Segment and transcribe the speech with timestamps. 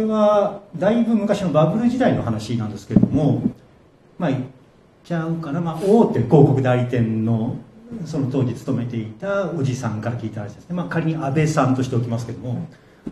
[0.00, 3.42] れはだいぶ昔のバブル時代の話なんですけれども
[4.18, 4.42] まあ言っ
[5.04, 7.56] ちゃうかな、まあ、大手広告代理店の
[8.04, 12.68] その当時勤めていたおじさんから聞いた話ですね、まあ、仮に安倍さんとしておきますけども。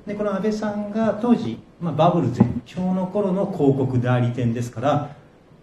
[0.07, 5.17] でこの安倍さんが当時、まあ、バブル絶頂の頃の広告代理店ですから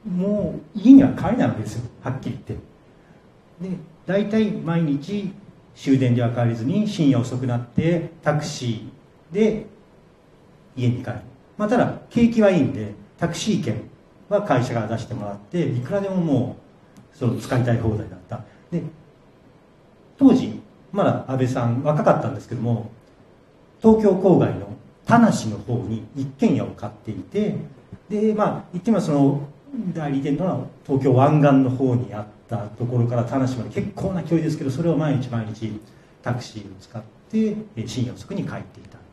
[0.03, 1.89] もう家には帰れないわけですよ。
[2.01, 3.69] はっきり言って。
[3.69, 5.31] で大体毎日
[5.75, 9.67] 終電では帰れずに深夜遅くなってタクシーで
[10.75, 11.15] 家に帰る、
[11.57, 13.81] まあ、ただ景気はいいんでタクシー券
[14.29, 16.57] は会社から出してもらっていくらでもも
[17.13, 18.41] うその使いたい放題だった。
[18.71, 18.81] で
[20.17, 20.59] 当時
[20.91, 22.89] まだ安倍さん若かったんですけども
[23.81, 24.75] 東京郊外の
[25.05, 27.55] 田無の方に一軒家を買っていて
[28.09, 29.41] でまあ言ってみその
[29.93, 35.79] 代理店のは東京湾岸の方にあったところから田無まで結構な距離ですけどそれを毎日毎日
[36.23, 39.04] タクシーを使って深夜遅くに帰っていた。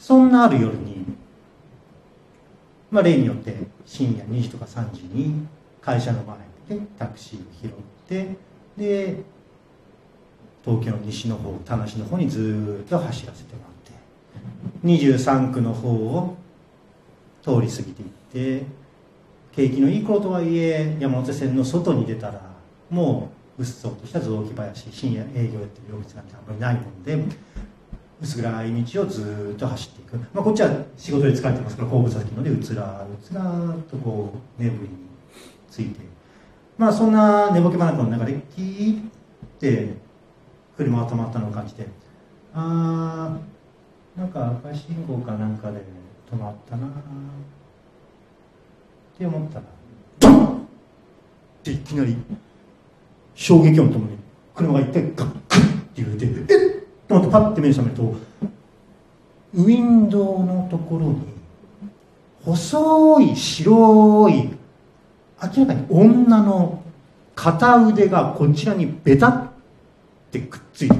[0.00, 1.04] そんなある夜に、
[2.90, 5.46] まあ、例によって深夜2時とか3時に
[5.82, 7.70] 会社の前でタクシーを拾っ
[8.08, 8.34] て
[8.78, 9.16] で
[10.64, 16.36] 東京の西の方田無の方にずっと走らせてもらって23区の方を
[17.42, 18.66] 通り過ぎていって
[19.52, 22.40] 景気のいい頃とはいえ山手線の外に出たら
[22.88, 27.36] もううっそうとした雑木林深夜営業やってる用室なんてあんまりないもんで
[28.20, 33.42] 薄暗い道をずっと走っていく、まあ、こっちは仕事で疲れてますから後部先のでうつらうつら
[33.90, 34.88] とこう眠りに
[35.70, 36.00] ついて。
[36.76, 39.02] まあそんな寝ぼけ眼の中でキーっ
[39.58, 39.94] て
[40.76, 41.86] 車が止まったのを感じて。
[42.54, 43.36] あ
[44.16, 45.78] あなんか赤信号かなんかで
[46.30, 46.90] 止まったなっ
[49.16, 49.64] て思ったら
[50.18, 50.60] ドンっ
[51.62, 52.16] ていきなり
[53.34, 54.16] 衝撃音ともに
[54.54, 56.49] 車が一回ガックッって揺れて
[57.10, 58.02] と思ってパッて目覚めると
[59.54, 61.16] ウィンドウのところに
[62.44, 64.48] 細い白い
[65.42, 66.84] 明らかに女の
[67.34, 69.48] 片腕がこちらにベタっ
[70.30, 70.96] てくっついて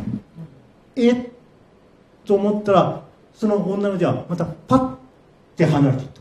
[0.96, 1.28] えっ
[2.24, 4.94] と思ったらその女の手はまたパッ
[5.56, 6.20] て離れていった。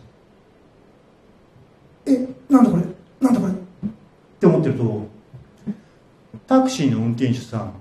[2.12, 2.84] えなんだこれ？
[3.20, 3.56] なんだこれっ
[4.40, 5.08] て思ってると
[6.46, 7.74] タクシーの運転手さん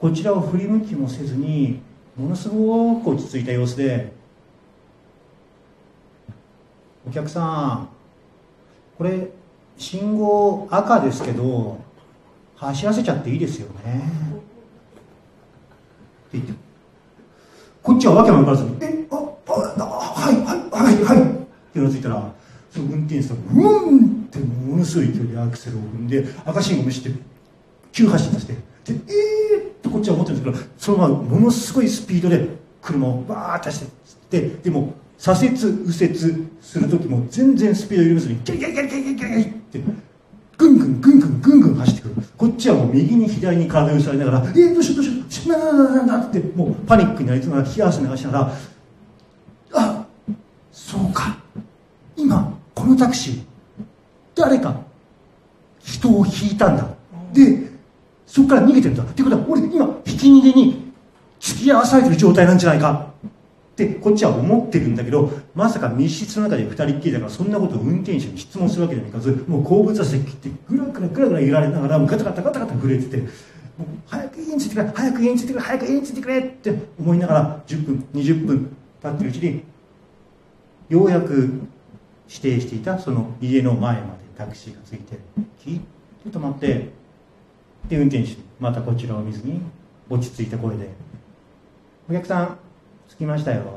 [0.00, 1.82] こちらを振り向きもせずに
[2.16, 4.12] ものすごく落ち着いた様子で
[7.06, 7.88] 「お客さん
[8.96, 9.28] これ
[9.76, 11.78] 信号赤ですけど
[12.56, 14.00] 走らせちゃっていいですよね」
[16.28, 16.52] って言って。
[17.82, 21.24] こっちはわけも分からずに「えああはいはいはいはい」っ
[21.72, 22.32] てうなずいたら
[22.70, 27.10] その運転手さんがうんってものすごい勢いでアクセルを踏んで赤信号無視して
[27.92, 28.60] 急発進させてで
[29.08, 29.39] えー
[30.00, 32.48] っちは思ってるんですけどそのままものすごいスピードで
[32.82, 33.88] 車をバーッと走っ
[34.28, 36.18] てででも左折右折
[36.60, 39.80] する時も全然スピード緩めずにギャリギャリギャギャギャって
[40.56, 48.52] ぐんぐんぐんぐんぐんぐん走ってくるこっちはもう右に左に体を揺されながら「えー、どうしようどうしようしななななな」ってもうパニックになりながら冷や汗流しながら
[49.74, 50.06] 「あ
[50.72, 51.36] そうか
[52.16, 53.42] 今このタクシー
[54.34, 54.80] 誰か
[55.82, 56.86] 人を引いたんだ
[57.32, 57.69] で
[58.30, 60.92] そこから逃げてるんだっていうことは俺今ひき逃げに
[61.40, 63.10] 付き合わされてる状態なんじゃないか。
[63.24, 73.28] ってこっちは思ってるんだけどまさか密室の中で2人っきりだからそんなことを運転手に質問するわけにはいかずもう後部座席ってぐらぐらぐらぐら揺られながらガタガタガタガタ震えててもう
[74.06, 79.64] 早く家に着いてくれ早く家に着いてくれ早く家に着いてくれって思いながら10分20分経ってるうちに
[80.90, 81.32] ようやく
[82.28, 85.18] 指定していたその家の前までタクシーがついて
[85.64, 85.80] キー
[86.28, 86.99] ッと止まって
[87.88, 89.60] で運転手またこちらを見ずに
[90.08, 90.88] 落ち着いた声で
[92.08, 92.58] 「お客さん
[93.08, 93.68] 着きましたよ」って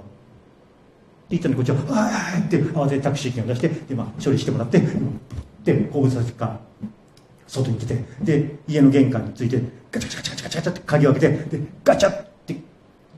[1.31, 4.81] 言ったのにこっちは「ああ」って慌ててタクシー券を出してで、まあ、処理してもらって
[5.63, 6.59] で後部座席から
[7.47, 9.61] 外に出てで家の玄関について
[9.91, 12.55] ガチャガチャガチャガチャガチャって鍵を開けてでガチャって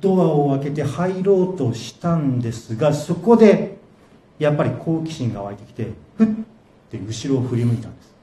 [0.02, 3.78] ドアを開けて入ろうとしたんですがそこで
[4.40, 6.28] やっぱり好奇心が湧いてきてふっ
[6.90, 8.15] て後ろを振り向いたんです。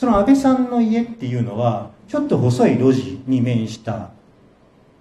[0.00, 4.08] その安倍さんの家っていうのはちょっと細い路地に面した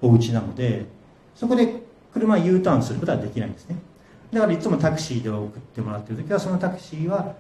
[0.02, 0.88] お家なので
[1.36, 3.78] そこで車 U ターンすることはできないんですね。
[4.34, 7.36] だからいつもタクシーで送ってもらってる時はそのタクシーは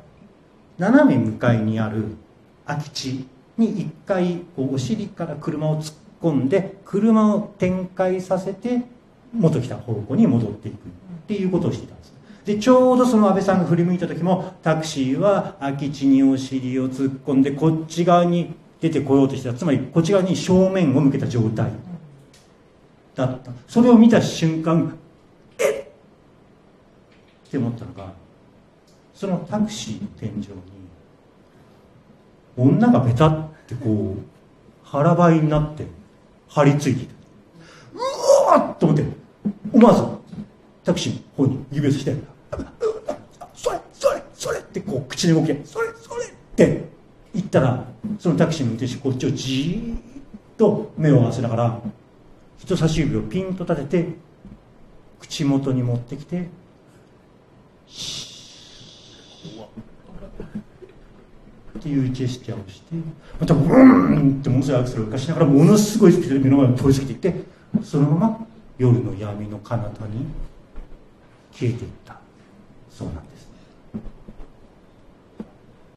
[0.77, 2.05] 斜め向かいにある
[2.65, 3.27] 空き地
[3.57, 8.83] に一回お尻から車を突っ込んで車を展開させて
[9.33, 10.77] 元来た方向に戻っていくっ
[11.27, 12.13] ていうことをしていたんです。
[12.49, 19.53] でちょうどその安倍さんが振り向いた時もタクシーは空き地にお尻を突っ込んでこっち側に出てこようとした。
[19.53, 21.71] つまりこっち側に正面を向けた状態。
[23.13, 23.51] だった。
[23.67, 24.97] それを見た瞬間
[25.59, 25.83] えっ！
[27.49, 28.13] って思ったのが
[29.13, 30.47] そのタクシーの天井に
[32.57, 34.23] 女がベタってこう
[34.83, 35.85] 腹ばいになって
[36.47, 37.13] 張り付いていた。
[37.93, 39.05] うわっと思って
[39.71, 40.03] 思わず
[40.83, 42.15] タクシーの方に指をさして
[43.53, 45.59] それそれそれってこう口に動け。
[45.65, 46.85] それそれって
[47.33, 47.85] 言ったら
[48.19, 49.99] そのタクシーの運転手こっちをじーっ
[50.57, 51.81] と目を合わせながら
[52.57, 54.13] 人差し指をピンと立てて
[55.19, 56.45] 口元に持ってきてっ
[61.81, 62.95] ていうジェスチャーをして
[63.39, 67.43] またブーンってものすごいアクセルを浮かしながらものすごいスピードで目の前を通り過ぎていって
[67.83, 70.25] そのまま夜の闇の彼方に
[71.51, 72.17] 消えていった。
[72.89, 73.28] そうなんです